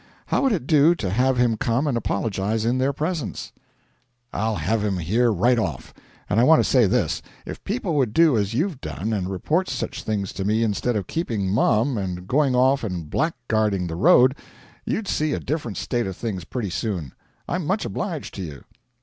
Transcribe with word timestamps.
How 0.25 0.41
would 0.41 0.51
it 0.51 0.65
do 0.65 0.95
to 0.95 1.11
have 1.11 1.37
him 1.37 1.57
come 1.57 1.85
and 1.85 1.95
apologise 1.95 2.65
in 2.65 2.79
their 2.79 2.91
presence?' 2.91 3.51
'I'll 4.33 4.55
have 4.55 4.83
him 4.83 4.97
here 4.97 5.31
right 5.31 5.59
off. 5.59 5.93
And 6.27 6.39
I 6.39 6.43
want 6.43 6.59
to 6.59 6.63
say 6.67 6.87
this: 6.87 7.21
If 7.45 7.63
people 7.63 7.93
would 7.97 8.11
do 8.11 8.35
as 8.35 8.55
you've 8.55 8.81
done, 8.81 9.13
and 9.13 9.29
report 9.29 9.69
such 9.69 10.01
things 10.01 10.33
to 10.33 10.43
me 10.43 10.63
instead 10.63 10.95
of 10.95 11.05
keeping 11.05 11.51
mum 11.53 11.99
and 11.99 12.27
going 12.27 12.55
off 12.55 12.83
and 12.83 13.11
blackguarding 13.11 13.85
the 13.87 13.95
road, 13.95 14.33
you'd 14.87 15.07
see 15.07 15.33
a 15.33 15.39
different 15.39 15.77
state 15.77 16.07
of 16.07 16.17
things 16.17 16.45
pretty 16.45 16.71
soon. 16.71 17.13
I'm 17.47 17.67
much 17.67 17.85
obliged 17.85 18.33
to 18.37 18.41
you.' 18.41 18.63